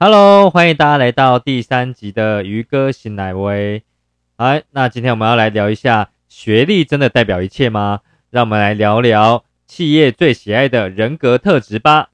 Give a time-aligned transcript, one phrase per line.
[0.00, 3.84] Hello，欢迎大家来到第三集的鱼哥醒来威。
[4.36, 8.00] 好，那今天我们要来聊一下，学历真的代表一切吗？
[8.28, 12.08] 让我们来聊聊企业最喜爱的人格特质吧。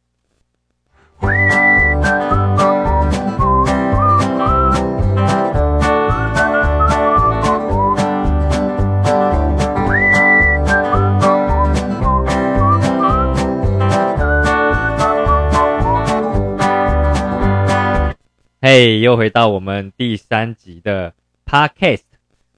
[18.62, 21.14] 嘿，又回到我们第三集的
[21.46, 22.02] Podcast。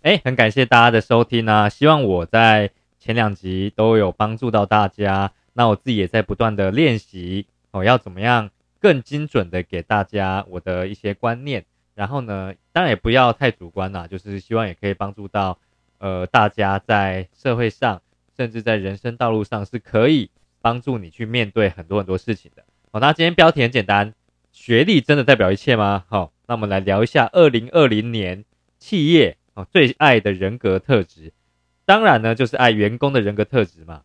[0.01, 1.69] 哎，很感谢大家的收听啊！
[1.69, 5.31] 希望我在前两集都有帮助到大家。
[5.53, 11.65] 那我自己也在不断的练习哦，要怎么样更精准的给大家我的一些观念。
[11.95, 15.57] 然后呢，当然也不要太主观啦，就是希望也可以帮助到
[15.99, 18.03] 呃大家在社会上，
[18.37, 22.65] 甚至在人生道路上是可以帮助你去面对很多很多事情的。
[22.91, 24.13] 好，那今天标题很简单。
[24.53, 26.05] 学历真的代表一切吗？
[26.09, 28.45] 好，那我们来聊一下二零二零年
[28.79, 31.33] 企业哦最爱的人格特质。
[31.85, 34.03] 当然呢，就是爱员工的人格特质嘛。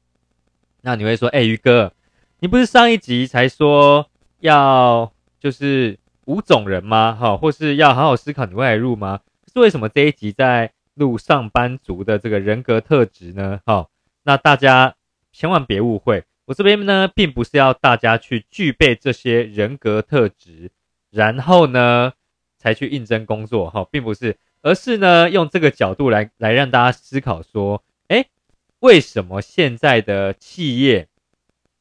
[0.81, 1.93] 那你会说，哎，于哥，
[2.39, 4.09] 你不是上一集才说
[4.39, 7.13] 要就是五种人吗？
[7.19, 9.19] 哈，或是要好好思考你未来路吗？
[9.53, 13.59] 是为什么这一集在录上班族的这个人格特质呢？
[13.65, 13.89] 好，
[14.23, 14.95] 那大家
[15.31, 16.23] 千万别误会。
[16.47, 20.71] 我这边呢，并不是要大家去具备这些人格特质，
[21.11, 22.13] 然后呢
[22.57, 28.27] 才去应征工作哈，并不是，而是呢用这个角度来来让大家思考说，哎，
[28.79, 31.09] 为什么现在的企业，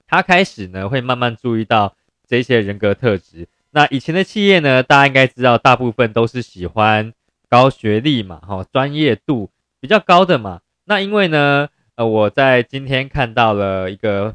[0.05, 1.95] 它开始呢会慢慢注意到
[2.27, 3.47] 这些人格特质？
[3.71, 7.13] 那以前的企业呢，大家应该知道，大部分都是喜欢
[7.49, 9.49] 高学历嘛，哈，专业度
[9.81, 10.63] 比较高的嘛。
[10.87, 14.35] 那因为呢，呃，我在今天看到了一个。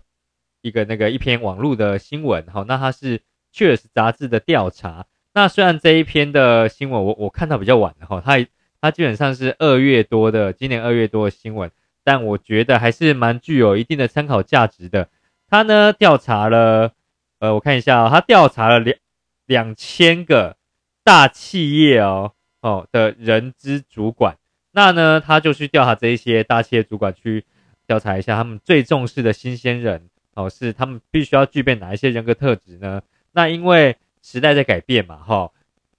[0.61, 3.19] 一个那个一篇网络的新闻，好，那它是
[3.51, 5.05] 《确实杂志的调查。
[5.33, 8.45] 那虽然这一篇的新闻我我看到比较晚的哈，它
[8.81, 11.71] 它基本上是二月多的，今年二月多的新闻，
[12.03, 15.07] 但我觉得还是蛮具有一定的参考价值的。
[15.49, 16.93] 他呢调查了，
[17.39, 18.97] 呃，我看一下哦，他调查了两
[19.45, 20.57] 两千个
[21.03, 24.37] 大企业哦哦的人资主管，
[24.71, 27.45] 那呢他就去调查这一些大企业主管去
[27.87, 30.09] 调查一下他们最重视的新鲜人。
[30.33, 33.01] 哦，是他们必须要具备哪一些人格特质呢？
[33.33, 35.51] 那因为时代在改变嘛，哈，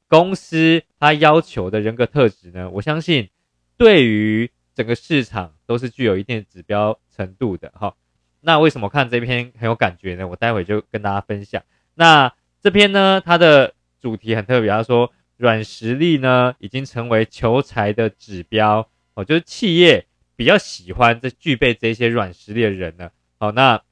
[0.08, 3.28] 公司它要求的人格特质呢，我相信
[3.76, 7.94] 对于整个市场都是具有一定的指标程度的，哈。
[8.40, 10.26] 那为什么看这篇很有感觉呢？
[10.26, 11.62] 我待会就跟大家分享。
[11.94, 20.06] 那这篇呢，它的主题很特别，他说软实力呢已经成为求财的指标，哦，就是企业
[20.36, 23.10] 比较喜欢这具备这些软实力的人呢。
[23.38, 23.82] 好，那。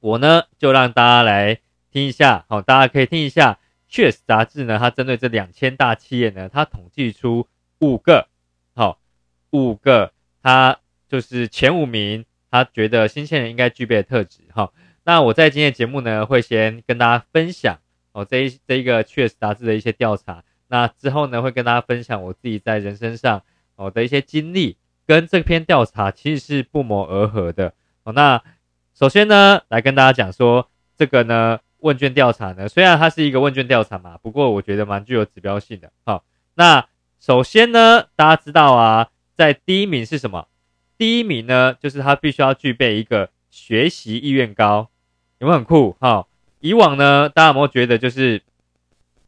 [0.00, 3.58] 我呢，就让大家来听一下，好，大家可以听一下。
[3.86, 7.46] 确实杂志呢，它针对这两千大企业呢，它统计出
[7.80, 8.28] 五个，
[8.74, 8.98] 好，
[9.50, 10.12] 五个，
[10.42, 10.78] 它
[11.08, 14.72] 就是前五名，他觉得新鲜人应该具备的特质，哈。
[15.04, 17.78] 那我在今天节目呢，会先跟大家分享
[18.12, 20.44] 哦，这一这一个确实杂志的一些调查。
[20.68, 23.42] 那之后呢，会跟大家分享我自己在人生上
[23.74, 27.74] 哦的一些经历，跟这篇调查其实是不谋而合的，
[28.04, 28.42] 哦，那。
[29.00, 35.90] 首先呢，来跟大家讲说，这个呢问卷调查呢，虽然它是一个问卷调查嘛，不过我觉得蛮具有指标性的。
[36.04, 36.22] 好，
[36.56, 36.86] 那
[37.18, 40.48] 首先呢，大家知道啊，在第一名是什么？
[40.98, 44.90] 第一名呢，就是他必须要具备一个学习意愿高，
[45.38, 45.96] 有没有很酷？
[45.98, 46.26] 哈，
[46.60, 48.42] 以往呢，大家有没有觉得就是，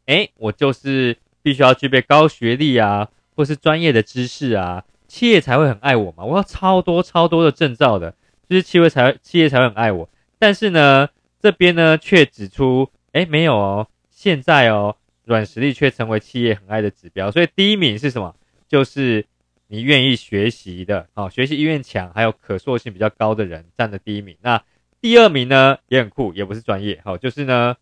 [0.05, 6.23] 哎，我就是必须要具备高学历啊，或是专业的知识啊，企业才会很爱我嘛？
[6.25, 8.13] 我要超多超多的证照的。
[8.53, 11.09] 就是企业才企业才会很爱我，但是呢，
[11.41, 17.31] 这边呢却指出，哎，没有哦，现在哦，软实力却成为企业很爱的指标。
[17.31, 18.35] 所以第一名是什么？
[18.67, 19.25] 就是
[19.69, 24.37] 你愿意学习的，哦，学习意愿强，还有可塑性比较高的人占的第一名。
[24.43, 24.61] 那
[25.01, 27.75] 第二名呢也很酷，也不是专业，好，就是呢，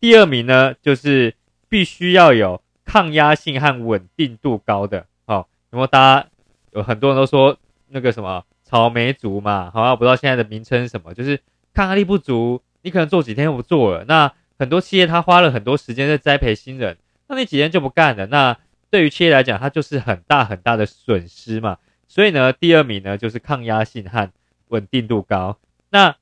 [0.00, 1.34] 第二名呢就是
[1.70, 6.28] 必须要有抗压性和稳定度高的，好，那么大家
[6.72, 7.56] 有很多人都说
[7.88, 8.44] 那个什么。
[8.70, 11.40] 草莓族嘛，好像不知道现在的名称是什么，就是
[11.74, 14.04] 抗压力不足，你可能做几天又不做了。
[14.04, 16.96] 那很多企业他花了很多时间在栽培新人，
[17.26, 18.56] 那你几天就不干了，那
[18.90, 21.78] 对于企业来讲，它就是很大很大的损失嘛。
[22.06, 24.30] 所以呢，第二名呢就是抗压性和
[24.68, 25.58] 稳定度高。
[25.90, 26.14] 那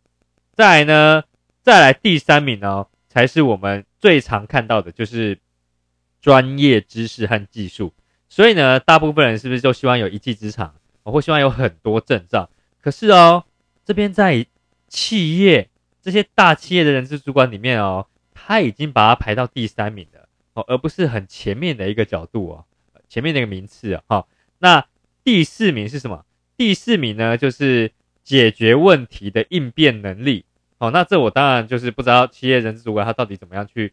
[0.55, 1.25] 再来呢，
[1.63, 5.39] 再来第三名呢，才是我们最常看到的，就是
[6.23, 7.93] 专业知识和技术。
[8.31, 10.75] 所以呢，大部分人是不是就希望有一技之长？
[11.03, 12.51] 我会希望有很多证照，
[12.81, 13.45] 可是哦，
[13.85, 14.47] 这边在
[14.89, 22.65] 企业这些大企业的人事主管里面哦，他已经把它排到第三名了哦，而不是很前面的一个角度哦，
[23.09, 24.29] 前面那个名次啊，好，
[24.59, 24.87] 那
[25.25, 26.25] 第四名是什么？
[26.57, 27.93] 第四名呢，就是
[28.25, 30.45] 解决问题的应变能力。
[30.79, 33.93] 好，那这我当然就是不知道企业人事主管他到底怎么样去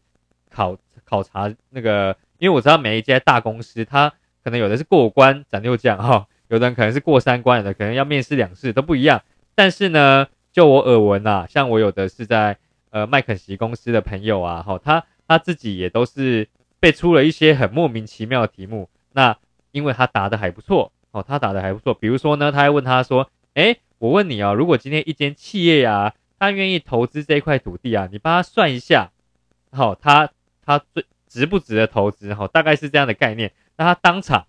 [0.50, 4.14] 考考察那个，因为我知道每一家大公司，他
[4.44, 9.22] 可能有的是过关斩六将哈，有的人可能是过三关的，可能要面试两次都不一样。
[9.56, 12.58] 但是呢，就我耳闻啊，像我有的是在
[12.90, 16.48] 呃麦肯锡公司的朋友啊，哈，他他自己也都是
[16.80, 19.38] 被出了一些很莫名其妙的题目，那
[19.72, 26.14] 因为他答的还不错，哦，他答的还不错，比如说呢，他还问他说，哎，我问你啊，如果今天一间企业呀。
[26.38, 29.10] 他愿意投资这一块土地啊，你帮他算一下，
[29.72, 30.30] 好，他
[30.66, 32.34] 他最值不值得投资？
[32.34, 33.54] 哈，大概是这样的概念。
[33.78, 34.46] 那他当场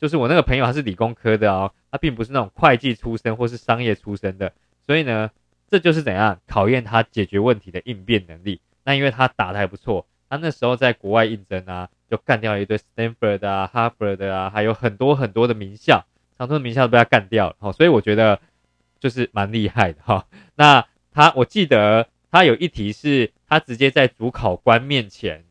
[0.00, 4.52] 就是我那个朋友，他是理工科的哦，他并不是那种会计出身或是商业出身的，
[4.86, 5.30] 所以呢，
[5.68, 8.60] 这就是怎样考验他解决问题的应变能力。
[8.82, 16.06] 那因为他打的还不错，他那时候在国外应征啊，就干掉了一堆 Stanford 啊、哈佛的啊，还有很多很多的名校，
[16.38, 17.56] 常春的名校都被他干掉了。
[17.58, 18.40] 好，所以我觉得
[18.98, 20.26] 就是蛮厉害的哈。
[20.56, 25.44] 那他我记得他有一题是他直接在主考官面前，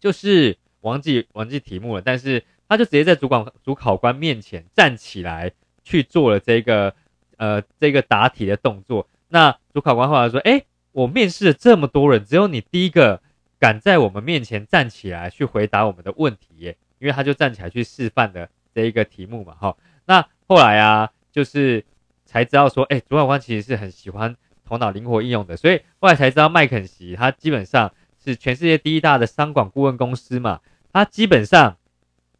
[0.00, 2.42] 就是忘记忘记题目了，但是
[2.74, 5.52] 他就直接在主管主考官面前站起来
[5.84, 6.92] 去做了这个
[7.36, 9.08] 呃这个答题的动作。
[9.28, 13.22] 那主考官后来说：“哎，我面试了这么多人，只有你第一个
[13.60, 16.76] 敢在我们面前站起来去回答我们的问题耶！
[16.98, 19.76] 因为他就站起来去示范的这一个题目嘛，哈。
[20.06, 21.84] 那后来啊，就是
[22.24, 24.36] 才知道说，哎，主考官其实是很喜欢。”
[24.66, 27.92] 头脑灵活应用的，所以后来才知道麦肯锡，他基本上
[28.24, 30.60] 是全世界第一大的商管顾问公司嘛。
[30.90, 31.76] 他基本上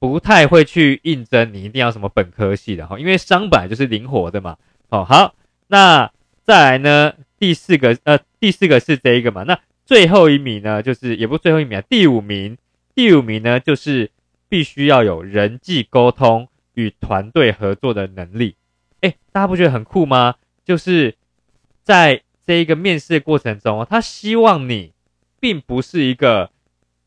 [0.08, 4.56] 不太会去应征你一定要什么本科系的哈，因为商本来就是灵活的嘛。
[4.88, 5.34] 哦，好，
[5.68, 6.12] 那
[6.44, 7.14] 再来呢？
[7.38, 9.44] 第四个，呃，第四个是这一个嘛。
[9.44, 12.56] 那最后一名呢，就是也不最后一名啊，第五名，
[12.94, 14.10] 第五名呢，就是
[14.48, 18.56] 必须要有人际沟通与团队合作的能力。
[19.00, 20.34] 哎，大家不觉得很酷吗？
[20.64, 21.16] 就是。
[21.86, 24.94] 在这一个面试过程中，他希望你
[25.38, 26.50] 并不是一个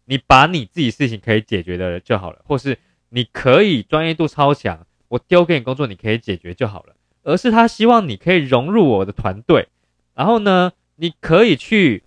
[0.06, 2.78] 你把你自己事情可以解决的就好了，或是
[3.10, 9.68] 你可以专业度超强，我丢给你工作你可以解决就好了，而是他希望你可以融入我的团队，
[10.16, 12.04] 然后呢，你可以去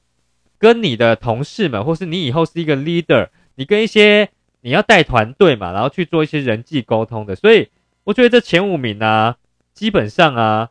[0.58, 4.28] 跟你的同事们，或是你以后是一个 leader，你跟一些
[4.60, 7.68] 你要带团队嘛，然后去做一些人际沟通的，所以
[8.04, 9.36] 我觉得这前五名啊，
[9.72, 10.70] 基本上啊。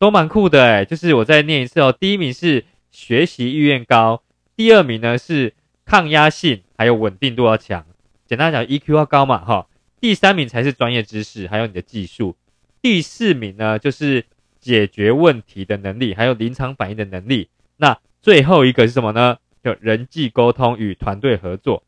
[0.00, 1.92] 都蛮酷的哎，就是我再念一次哦。
[1.92, 4.22] 第一名是学习意愿高，
[4.56, 5.52] 第二名呢是
[5.84, 7.84] 抗压性还有稳定度要强，
[8.30, 9.66] 简单讲 EQ 要高嘛哈。
[10.00, 12.36] 第三名才是专业知识还有你的技术，
[12.80, 14.24] 第四名呢就是
[14.60, 17.48] 解决问题的能力还有临场反应的能力。
[17.78, 19.38] 那最后一个是什么呢？
[19.64, 21.82] 就人际沟通与团队合作。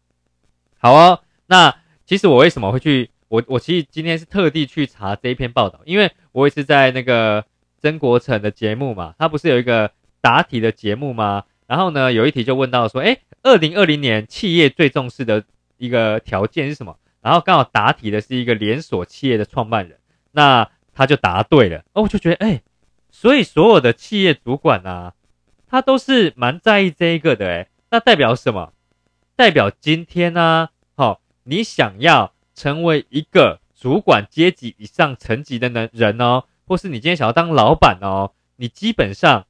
[0.80, 7.44] 好哦，那其实我为什么会去我我其实今天是特地去查这一篇报道，因为我也是在那个。
[7.84, 9.90] 曾国成的节目嘛，他不是有一个
[10.20, 11.42] 答题的节目吗？
[11.66, 15.42] 然后呢，有一题就问到说，哎，二零二零年企业最重视的
[15.76, 16.96] 一个条件是什么？
[17.20, 19.98] 然后刚好答题的是一个连锁企业的创办人，
[20.32, 21.84] 那他就答对了。
[21.92, 22.62] 哦，我就觉得，哎，
[23.10, 25.14] 所以所有的企业主管啊，
[25.66, 28.72] 他都是蛮在意这一个的，哎，那代表什么？
[29.36, 36.44] 代表今天呢，好，你想要成为一个主管阶级以上层级的人人哦。
[36.64, 39.46] 或是你今天想要当老板哦，你基本上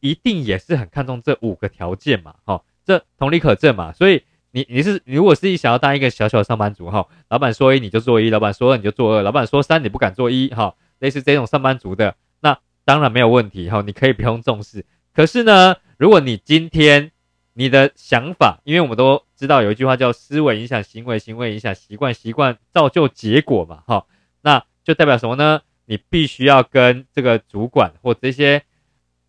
[0.00, 3.92] 一定也是很看重这五个条件嘛，哈，这同理可证嘛。
[3.92, 4.22] 所以
[4.52, 14.84] 你你是如果是你想要当一个小小的上班族哈，老板说一你就做一，老板说二你就做二，老板说三你不敢做一哈，类似这种上班族的，那当然没有问题哈，你可以不用重视。
[15.14, 17.12] 可是呢，如果你今天
[17.54, 24.06] 你的想法，因为我们都知道有一句话叫思维影响行为，行为影响习惯，习惯造就结果嘛，哈，
[24.42, 25.62] 那就代表什么呢？
[25.86, 28.62] 你必须要跟这个主管或这些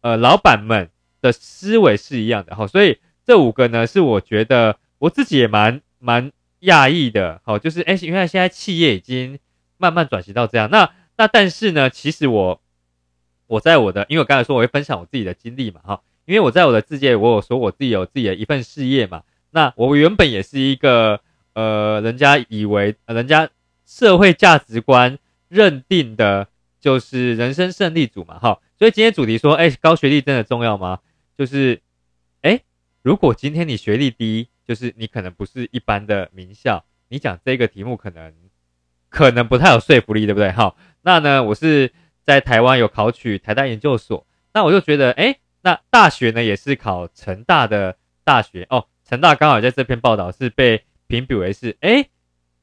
[0.02, 6.32] 呃老板们的思维是一样的，哈，所以这五个呢是我觉得我自己也蛮蛮
[6.62, 9.38] 讶异的，好，就是哎，原来现在企业已经
[9.78, 12.62] 慢慢转型到这样，那那但是呢，其实我
[13.48, 21.20] 我在我的，因为我刚才说我会分享我自己的经历嘛，哈，因为我在我的自介我有说我自己有自己的一份事业嘛，那我原本也是一个
[21.54, 23.50] 呃，人家以为人家
[23.86, 26.48] 社会价值观认定的。
[26.82, 30.98] 就是人生胜利组嘛，哈，所以今天主题说，哎，高学历真的重要吗？
[31.38, 31.80] 就是，
[32.42, 32.62] 哎，
[33.04, 38.34] 如果今天你学历低，就是你可能不是一般的名校，你讲这个题目可能
[39.10, 40.52] 可能不太有说服力，对不对？
[40.52, 41.92] 哈，那呢，我是
[42.26, 52.08] 在台湾有考取台大研究所，那我就觉得，哎，那大学呢也是考成大的大学哦，成大刚好在这篇报道是被评比为是哎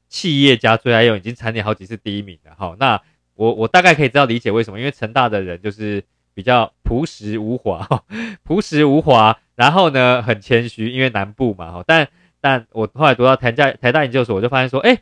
[0.08, 2.52] 企业家最爱用，已经蝉联好几次第一名了。
[2.56, 3.02] 好，那
[3.34, 6.02] 我我大概可以知道理解为什么，因为成大的人就是
[6.32, 7.86] 比较朴实无华，
[8.42, 11.72] 朴实无华，然后呢很谦虚，因为南部嘛。
[11.72, 12.08] 哈，但
[12.40, 14.98] 但我后来读到台大台大研究所，我就发现说，哎，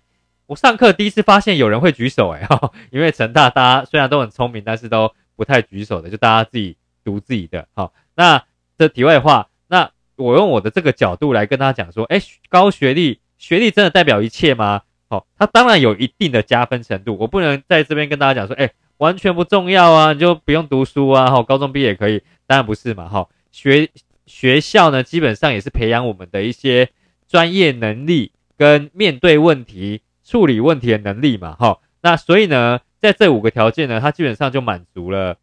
[0.47, 7.69] 我上课第一次发现有人会举手，哎哈， 因为成大大家虽然都很聪明，但是都不太举手的，就大家自己读自己的。
[7.75, 8.43] 好，那
[8.79, 13.21] 这题外话，那我用我的这个角度来跟他讲说，哎，高学历。
[13.39, 14.81] 学历真的代表一切吗？
[15.11, 17.15] 好，它当然有一定的加分程度。
[17.21, 23.91] 我不能在这边跟大家讲说，哎，完全不重要啊，你就不用读书啊，哈，高中毕业也可以，当然不是嘛，哈，学
[24.27, 26.91] 学校呢，基本上也是培养我们的一些
[27.27, 31.81] 专业能力跟面对问题、处理问题的能力嘛，哈。
[32.03, 35.39] 那所以呢，在这五个条件呢，它基本上就满足了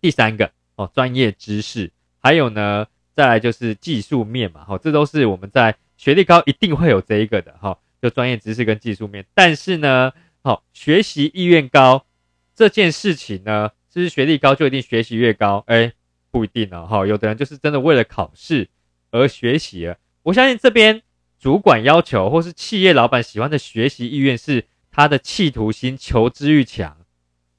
[0.00, 5.76] 第三个哦，专业知识，还有呢，再来就是技术面嘛，哈，这都是我们在。
[6.00, 9.22] 学历高一定会有这一个的哈，就专业知识跟技术面。
[9.34, 10.10] 但是呢，
[10.42, 12.06] 好学习意愿高
[12.54, 15.62] 这件事情呢，是不是学历高就一定学习越高？
[15.66, 15.92] 哎，
[16.30, 16.86] 不一定哦。
[16.88, 18.68] 哈，有的人就是真的为了考试
[19.10, 19.96] 而学习了。
[20.22, 21.02] 我相信这边
[21.38, 26.96] 主管要求或是企业老板喜欢的学习意愿是他的企图心、求知欲强，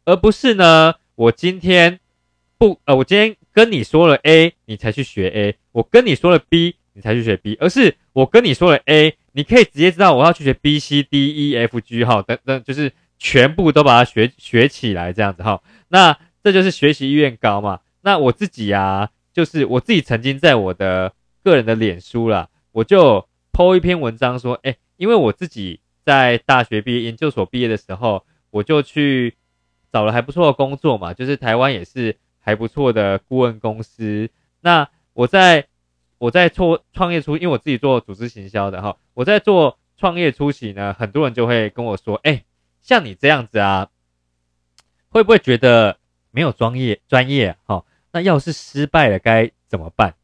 [0.06, 2.00] 而不是呢，我今天
[2.58, 6.76] 不呃，我今天跟你说了 A，你才去学 A；我跟你说了 B。
[6.94, 15.64] 你才去学 B，而是我跟你说了 A，你可以直接知道我要去学 B、C、D、E、F、G 哈等等，就是全部都把它学学起来这样子哈。
[15.88, 17.80] 那这就是学习意愿高嘛？
[18.02, 29.36] 那我自己呀，就是我自己曾经在我的个人的脸书啦，我就 po 一篇文章说，哎，因为我自己在大学毕业、研究所毕业的时候，我就去
[29.92, 34.30] 找了还不错的工作嘛，就是台湾也是还不错的顾问公司。
[34.62, 35.68] 那我在
[36.18, 42.44] 我在做创业初，因为我自己做组织行销的哈，我在做创业初期呢，很多人就会跟我说，哎，
[42.82, 43.90] 像你这样子啊，
[45.10, 45.98] 会不会觉得
[46.32, 47.84] 没有专业专业哈？
[48.12, 50.16] 那要是失败了该怎么办？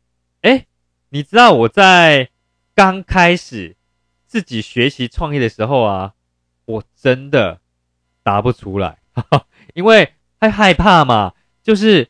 [0.41, 0.65] 哎，
[1.09, 2.29] 你知道我在
[2.75, 3.75] 刚开始
[4.25, 6.13] 自己学习创业的时候啊，
[6.65, 7.61] 我真的
[8.23, 8.99] 答不出来，
[9.73, 12.09] 因为太害怕嘛，就是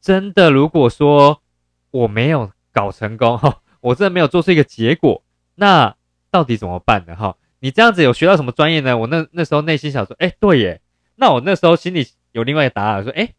[0.00, 1.42] 真的如果说
[1.90, 2.50] 我没有。
[2.74, 5.22] 搞成功哈，我真的没有做出一个结果，
[5.56, 5.94] 那
[6.30, 7.14] 到底怎么办呢？
[7.14, 8.96] 哈，你这样子有学到什么专业呢？
[8.96, 10.80] 我那那时候内心想说，哎，对耶，
[11.16, 13.34] 那我那时候心里有另外一个答案，说，哎，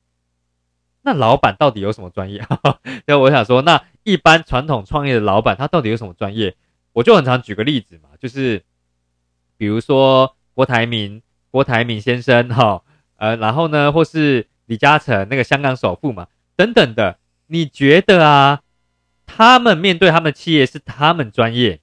[1.03, 2.41] 那老板到底有什么专业？
[3.05, 6.55] 所以我想说，那一般传统创业的老板他到底有什么专业？
[6.93, 8.63] 我就很常举个例子嘛，就是
[9.57, 12.81] 比如说郭台铭，郭台铭先生哈，
[13.17, 17.17] 呃，然后呢，或是李嘉诚那个香港首富嘛，等等的，
[17.47, 18.61] 你觉得啊？
[19.25, 21.79] 他们面对他们的企业是他们专业，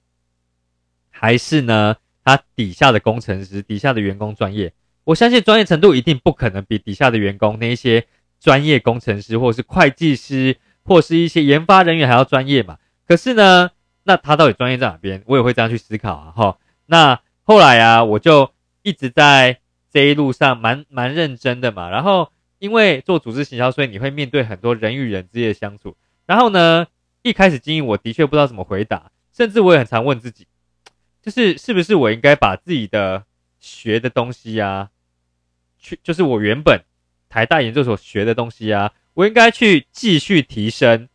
[1.09, 1.97] 还是呢？
[2.23, 4.73] 他底下的工程师、底下的员工专业？
[5.05, 8.05] 我相信专业程度一定不可能比底下的员工那一些
[8.41, 12.77] 专业工程师，或者是会计师，或是一些研发人员还要专业嘛。
[13.07, 13.69] 可是呢，
[14.03, 15.23] 那他到底专业在哪边？
[15.27, 16.33] 我也会这样去思考啊。
[16.35, 16.57] 哈，
[16.87, 21.89] 那后来啊，我就一直在这一路上蛮蛮认真的嘛。
[21.89, 25.95] 然后因为做组织行销，所以你会面对很多人与人之间的相处。
[26.25, 26.87] 然后呢？
[27.23, 30.47] 一开始经营，我的确不知道怎么回答，甚至我也很常问自己，
[31.21, 33.25] 就是是不是我应该把自己的
[33.59, 34.89] 学的东西啊，
[35.77, 36.81] 去就是我原本
[37.31, 41.07] 台大研究所学的东西啊，我应该去继续提升，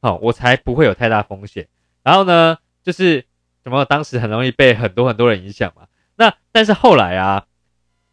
[0.00, 1.68] 好，我才不会有太大风险。
[2.02, 3.26] 然后呢，就是
[3.62, 5.86] 怎么当时很容易被很多很多人影响嘛。
[6.16, 7.46] 那但是后来啊，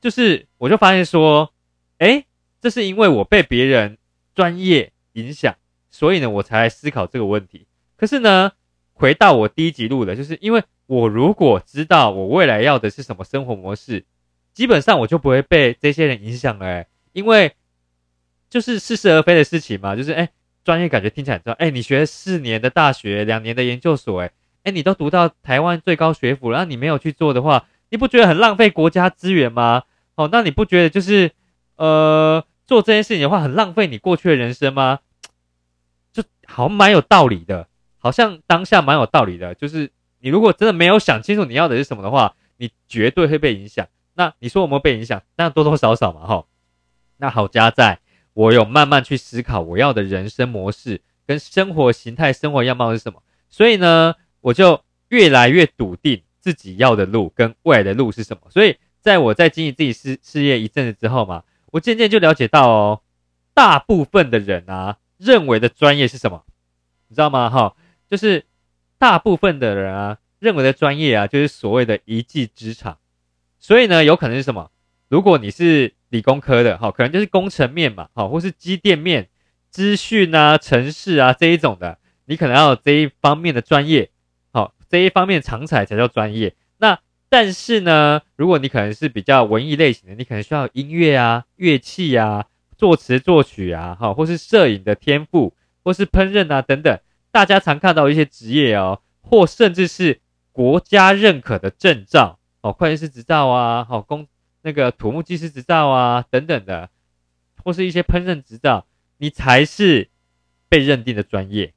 [0.01, 1.53] 就是我就发现说，
[1.99, 2.25] 哎，
[2.59, 3.97] 这是因为我被别人
[4.35, 5.55] 专业影响。
[5.89, 7.67] 所以呢，我才来思考这个问题。
[7.95, 8.51] 可是呢，
[8.91, 14.03] 回到我第一集录的，就是因为我如果知道我未来要的是什么生活模式，
[14.53, 16.83] 基本上我就不会被这些人影响了。
[17.15, 17.55] 因为
[18.49, 20.29] 就是似是而非的事情嘛，就是哎，
[20.65, 24.31] 专业感觉听起来知道，哎，你学四年的大学，两年的研究所，哎，
[24.63, 29.83] 哎，你都读到台湾最高学府，然后你没有去做的话，你不觉得很浪费国家资源吗？
[30.15, 31.31] 哦，那你不觉得就是
[31.77, 34.99] 呃，做这件事情的话，很浪费你过去的人生吗？
[36.11, 39.55] 就好蛮有道理的，好像当下蛮有道理的。
[39.55, 43.87] 就是你如果真的没有想清楚你要的是什么的话，你绝对会被影响。
[44.15, 46.45] 那你说我们被影响，那多多少少嘛，哈。
[47.17, 47.99] 那好加在
[48.33, 53.21] 我有慢慢去思考我要的人生模式跟生活形态、生活样貌是什么。
[53.49, 58.49] 所以呢，我就越来越笃定自己要的路跟未来的路是什么。
[58.49, 63.01] 所以在我在经营自己事事业一阵子之后嘛，我渐渐就了解到哦，
[63.53, 64.97] 大部分的人啊。
[65.17, 66.43] 认为的专业是什么？
[67.07, 67.49] 你知道吗？
[67.49, 67.73] 哈，
[68.05, 68.43] 就是
[68.97, 72.97] 大部分的人啊，认为的专业啊，就是所谓的一技之长。
[73.57, 74.71] 所以呢，有可能是什么？
[75.07, 79.27] 如果你是理工科的，哈，可能就是工程面嘛，好，或是机电面、
[79.69, 84.09] 资讯啊、城市啊这一种的，你可能要有这一方面的专业，
[84.53, 86.55] 好，这一方面长才才叫专业。
[86.77, 92.45] 那但是呢，如果你可能是比较文艺类型的，你可能需要音乐啊、乐器啊、
[92.77, 95.53] 作词作曲啊，哈，或是摄影的天赋，
[95.83, 96.97] 或是烹饪啊等等，
[97.31, 100.21] 大家常看到一些职业哦，或甚至是
[100.53, 104.25] 国家认可的证照，哦，会计师执照啊，好工。
[104.65, 106.89] 那个土木技师执照啊，等等的，
[107.63, 110.09] 或是一些烹饪执照，你才是
[110.67, 111.75] 被认定的专业。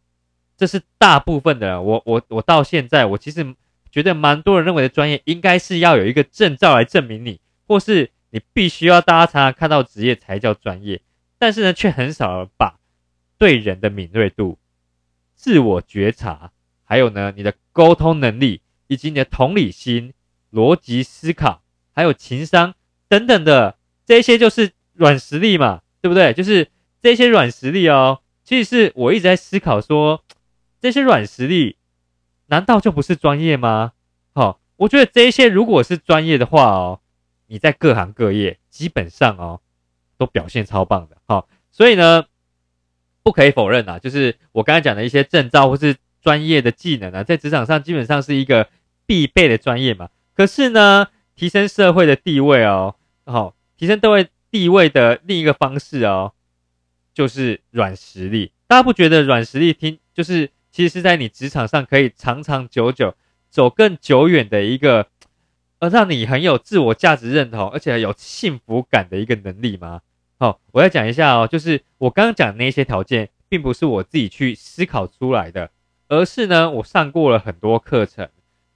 [0.56, 1.82] 这是大部分的。
[1.82, 3.54] 我我我到现在，我其实
[3.92, 11.02] 觉得蛮多人认为的专业，应该是要有一个证照来证明你，或是你必须要大家常常看到职业才叫专业。
[11.38, 12.80] 但是呢，却很少把
[13.36, 14.56] 对人的敏锐度、
[15.34, 16.52] 自我觉察，
[16.84, 20.14] 还有呢你的沟通能力，以及你的同理心、
[20.50, 21.60] 逻辑思考，
[21.92, 22.74] 还有情商。
[23.08, 26.32] 等等的这些就是软实力嘛，对不对？
[26.32, 26.68] 就是
[27.00, 28.20] 这些软实力哦。
[28.44, 30.24] 其实是我一直在思考说，
[30.80, 31.76] 这些软实力
[32.46, 33.92] 难道就不是专业吗？
[34.34, 37.00] 好，我觉得这些如果是专业的话哦，
[37.46, 39.60] 你在各行各业基本上哦
[40.16, 41.18] 都表现超棒的。
[41.26, 42.24] 好，所以呢，
[43.22, 48.68] 不可以否认啊，就是我刚才讲的一些证照或是专业的技能啊，在职场上基本上是一个
[49.06, 50.08] 必备的专业嘛。
[50.34, 51.08] 可是呢？
[51.38, 56.32] 提升社会的地位哦，好，提升社会地位的另一个方式哦，
[57.14, 58.50] 就是软实力。
[58.66, 63.14] 大家不觉得软实力听就是其实是在你职场上可以长长久久
[63.48, 65.06] 走更久远的一个，
[65.78, 70.00] 呃，让你很有自我价值认同，而且有幸福感的一个能力吗？
[70.40, 75.70] 好，我要讲一下哦，就是我刚刚讲的那些条件，并不是我自己去思考出来的，
[76.08, 78.28] 而是呢，我上过了很多课程。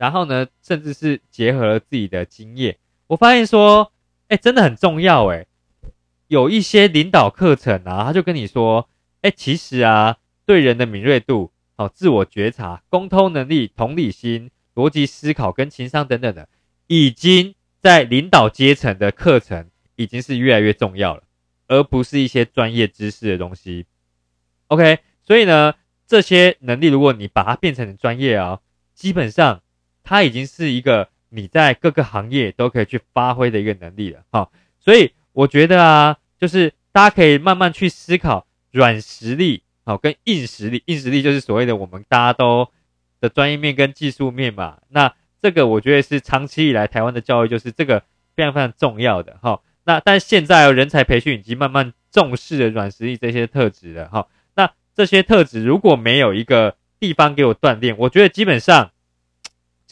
[0.02, 3.92] 然后呢，甚至是结合了自己的经验，我发现说，
[4.26, 5.46] 哎，真的很重要哎。
[6.26, 8.88] 有一些领导课程啊，他就跟你说，
[9.20, 16.48] 哎，其实啊，对人的敏锐度、哦，自我觉察、沟通能力、同理心、逻辑思考跟情商等等的，
[16.88, 21.22] 已经在领导阶层的课程已经是越来越重要了，
[21.68, 23.86] 而不是一些专业知识的东西。
[24.66, 25.74] OK，所以呢，
[26.08, 28.58] 这些能力如果你把它变成专业啊，
[28.96, 29.61] 基本上。
[30.04, 42.68] 它已经是一个你在各个行业都可以去发挥的一个能力了，哈，所以我觉得啊，就是大家可以慢慢去思考软实力，好，跟硬实力，硬实力就是所谓的我们大家都
[43.18, 44.78] 的专业面跟技术面嘛。
[44.90, 48.02] 那这个我觉得是长期以来台湾的教育就是这个
[48.36, 49.60] 非常非常重要的，哈。
[49.84, 54.26] 那但现在人才培训已经慢慢重视了软实力这些特质了，哈。
[54.54, 58.90] 那这些特质如果没有一个地方给我锻炼，我觉得基本上。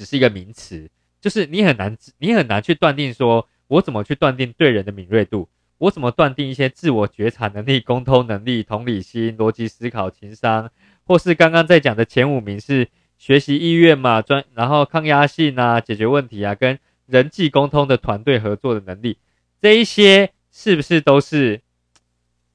[0.01, 0.89] 只是一个名词，
[1.21, 10.71] 就是你很难，你很难去断定说，我怎么去断定对人的敏锐度，我怎么断定一些自我觉察能力、沟通能力、同理心、逻辑思考、情商，
[11.05, 19.19] 或是刚刚在讲的前五名是学习意愿嘛，专然后抗压性啊，解决问题啊，跟人际沟通的团队合作的能力，
[19.61, 21.61] 这一些是不是都是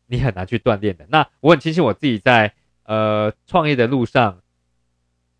[0.07, 1.05] 你很难去锻炼的？
[1.09, 2.55] 那我很庆幸我自己在
[2.85, 4.41] 呃创业的路上。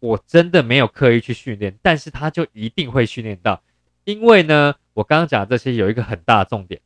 [0.05, 3.61] 我真的没有刻意去训练，但是他就一定会训练到，
[4.03, 6.79] 因为呢，我刚刚讲这些有一个很大的重点，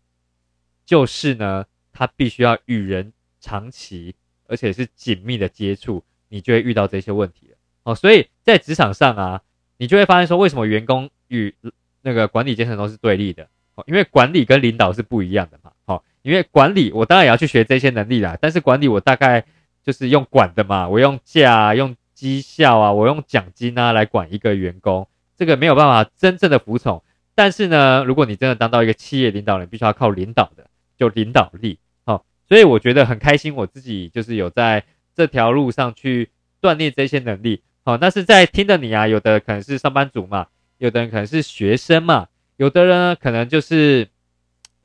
[0.85, 4.15] 就是呢，他必须要与人长期
[4.47, 7.57] 而且是紧密的接触，你就会遇到这些问题了。
[7.83, 9.41] 哦，所以在职场上啊，
[9.77, 11.53] 你就会发现说，为什么员工与
[12.01, 13.47] 那个管理阶层都是对立的？
[13.75, 15.71] 哦，因为管理跟领导是不一样的嘛。
[15.85, 19.45] 好，因为管理我当然也要去学这些能力啦，但是管理我大概
[19.83, 21.95] 就是用管的嘛，我用架用。
[22.19, 27.01] 绩效啊，我用奖金啊来管一个员工，这个没有办法真正的服从。
[27.33, 31.79] 但是呢，如果你真的当到一个企业领导人，必须要靠领导的，就领导力。
[32.03, 34.83] 好，所以我觉得很开心，我自己就是有在
[35.15, 36.29] 这条路上去
[36.61, 37.63] 锻炼这些能力。
[37.85, 42.27] 好，那是在听的你啊，有的可能是上班族嘛，有的人可能是学生嘛，
[42.57, 44.09] 有的人可能就是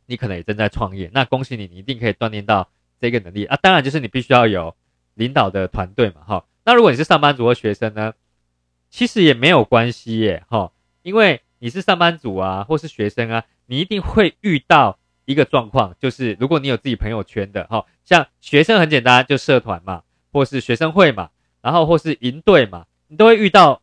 [0.06, 1.10] 你可能也正在创业。
[1.12, 2.68] 那恭喜你，你一定可以锻炼到
[3.00, 3.58] 这个能力啊。
[3.60, 4.76] 当然就是你必须要有
[5.14, 6.44] 领导的团队嘛，哈。
[6.64, 8.14] 那如果你是上班族和学生呢？
[8.90, 10.70] 其实也没有关系耶，哈，
[11.02, 23.82] 因为你是上班族啊，或是学生啊，你一定会遇到一个状况，就是如果你有自己朋友圈的，哈，像学生很简单，就社团嘛，或是学生会嘛，然后或是营队嘛，你都会遇到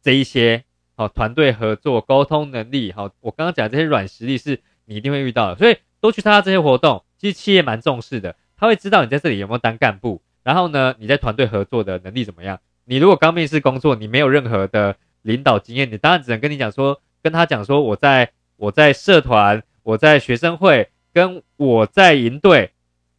[0.00, 0.62] 这一些，
[0.94, 10.22] 好，团队合作、沟通能力，好，我刚刚讲这些软实力是你一定会遇到的，所以多去参加这些活动，其实企业蛮重视的，他会知道你在这里有没有当干部。
[10.42, 12.58] 然后呢，你在团队合作的能力怎么样？
[12.84, 22.72] 你如果刚面试工作，你没有任何的领导经验，你当然只能跟你讲说，跟他讲说，我在我在社团，我在学生会，跟我在营队，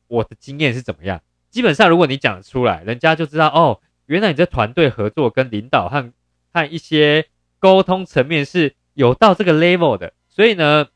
[0.07, 1.21] 我的经验是怎么样。
[1.51, 6.11] 基本上，如果你讲出来，人家就知道哦，原来你在团队合作跟领导和
[6.51, 7.25] 和一些
[7.59, 10.13] 沟通层面是有到这个 level 的。
[10.29, 10.87] 所以呢，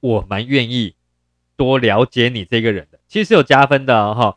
[0.00, 0.94] 我蛮愿意
[1.56, 4.36] 多了解你这个人的，其实是有加分的哈。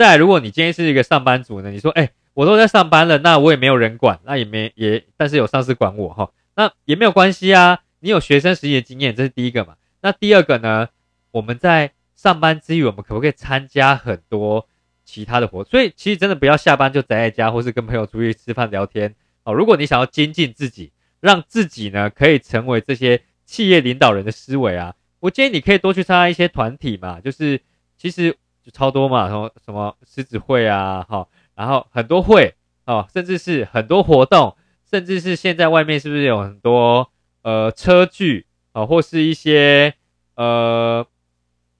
[0.00, 7.80] 再，如果你今天是一个上班族呢，你说，哎，我都在上班了，那我也没有人管，那也没也，但是有上司管我哈，那也没有关系啊。
[7.98, 9.74] 你有学生实习的经验，这是第一个嘛。
[10.00, 10.88] 那第二个呢，
[11.32, 14.66] 我们在上班之余，我们可不可以参加很多
[15.04, 15.62] 其他的活？
[15.64, 19.52] 所以其实真的不要下班就宅在家，或是跟朋友出去吃饭聊天哦。
[19.52, 27.20] 如果你想要精进自己，让自己呢可以成为这些企业领导人的思维啊，我建议你可以多去参加一些团体嘛。
[27.20, 27.60] 就是
[27.98, 28.34] 其实
[28.64, 32.54] 就超多嘛，什么什么狮子会啊，哈，然后很多会
[32.86, 34.56] 哦，甚至是很多活动，
[34.90, 37.10] 甚至是现在外面是不是有很多
[37.42, 39.94] 呃车具啊，或是一些
[40.34, 41.06] 呃。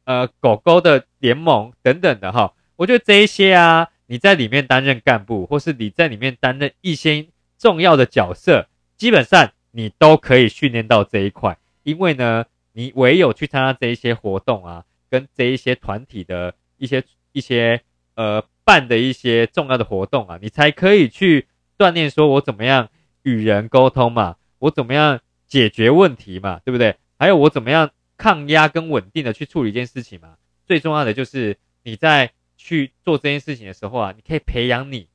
[0.05, 8.67] 呃，狗狗的联盟等等的哈，我觉得这一些啊，你在里面担任干部，或是你在里面担任一些重要的角色，
[8.97, 11.57] 基本上你都可以训练到这一块。
[11.85, 17.81] 因为呢，你唯有去参加这一些活动啊，跟这一些团体的一些一些
[18.17, 21.47] 呃办的一些重要的活动啊，你才可以去
[21.79, 22.89] 锻炼，说我怎么样
[23.23, 26.97] 与人沟通嘛，我怎么样解决问题嘛，对不对？
[27.19, 27.93] 还有我怎么样。
[28.21, 30.35] 抗压跟稳定的去处理一件事情嘛，
[30.67, 35.09] 最重要的就是你在去做这件事情的时候啊，你可以培养你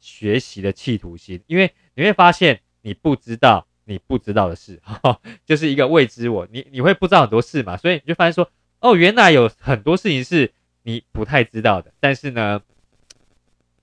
[0.00, 4.78] 学习的企图心，因为你会发现你不知道你不知道的事，
[5.46, 8.46] 就是一个未知我，你你会不知道很多事嘛，所以你就发现说，
[8.80, 12.60] 哦，原来有很多事情是你不太知道的，但是呢，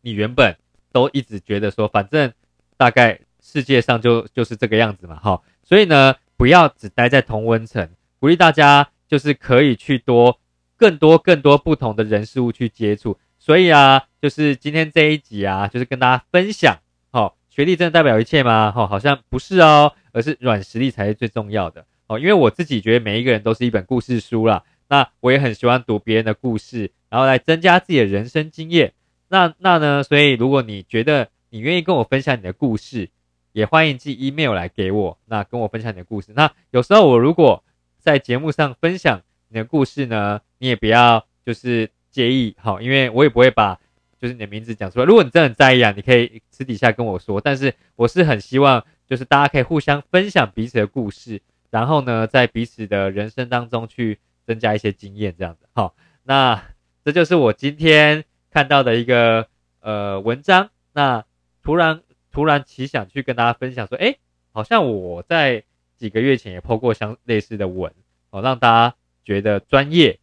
[0.01, 0.55] 你原本
[0.91, 2.33] 都一直觉得说，反正
[2.77, 7.89] 大概世界上就就是这个样子嘛，哈，所以呢，不要只待在同温层。
[8.19, 10.39] 鼓励大家就是可以去多
[10.75, 16.77] 更多更多不同的人事物去接触，所以啊，就是今天这一集啊，就是跟大家分享，
[17.11, 18.71] 好，学历真的代表一切吗？
[18.71, 22.19] 哈，好像不是哦，而是软实力才是最重要的哦。
[22.19, 28.93] 因为我自己觉得每一个人都是一本故事书啦，那我也很喜欢读别人的故事，然后来增加自己的人生经验。
[29.29, 33.09] 那那呢，所以如果你觉得你愿意跟我分享你的故事，
[33.51, 36.33] 也欢迎寄 email 来给我，那跟我分享你的故事。
[36.35, 37.63] 那有时候我如果
[37.99, 43.79] 在节目上分享你的故事呢，你也不要就是介意，好，因为我也不会把
[44.19, 45.05] 就是你的名字讲出来。
[45.05, 47.39] 如果你真的很在意啊，你可以私底下跟我说。
[47.39, 55.69] 但是我是很希望，就是大家可以互相分享彼此的故事，然后呢，在彼此的人生当中去增加一些经验，这样子。
[55.75, 56.63] 好，那
[57.05, 59.45] 这就是我今天看到的一个
[59.81, 60.71] 呃文章。
[60.93, 61.23] 那
[61.61, 64.15] 突然突然奇想去跟大家分享说，哎，
[64.51, 65.63] 好像我在。
[65.99, 67.93] 几个月前也 po 过相类似的文，
[68.29, 70.17] 哦，让大家觉得专业。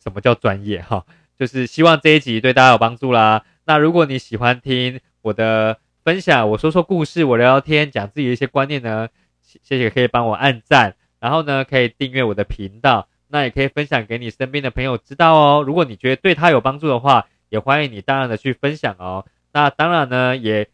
[0.00, 0.80] 什么叫专业？
[0.88, 1.04] 哈，
[1.36, 3.44] 就是希望这一集对大家有帮助啦。
[3.64, 9.08] 那如果你喜欢听我的分享，我说说故事，我聊聊天，讲自己的一些观念呢，
[9.42, 15.64] 谢谢可以帮我按赞，然后呢可以订阅我的频道，那也可以分享给你身边的朋友知道哦。
[15.66, 19.24] 如果你觉得对他有帮助的话，也欢迎你大量的去分享哦。
[19.52, 20.68] 那当然呢，也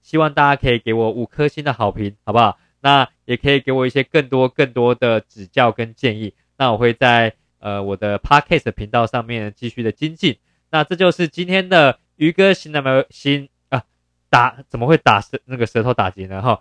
[0.00, 2.58] 希望大家可以给我五颗星的好评，好不好？
[2.80, 10.36] 那也可以给我一些更多更多的指教跟建议，那我会在呃我的 podcast 频道上面继续的精进。
[10.70, 13.84] 那这就是今天的鱼哥新的没新啊
[14.28, 16.42] 打怎么会打舌那个舌头打结呢？
[16.42, 16.60] 哈，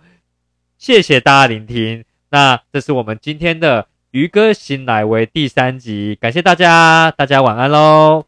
[0.77, 2.05] 谢谢大家聆听。
[2.29, 8.25] 那这是我们今天的渔歌新来为第三集，感谢大家，大家晚安喽。